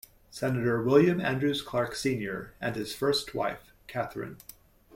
Senator 0.31 0.81
William 0.81 1.21
Andrews 1.21 1.61
Clark 1.61 1.93
Senior 1.93 2.55
and 2.59 2.75
his 2.75 2.91
first 2.91 3.35
wife, 3.35 3.71
Katherine. 3.85 4.37